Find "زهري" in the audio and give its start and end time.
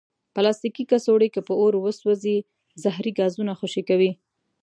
2.83-3.11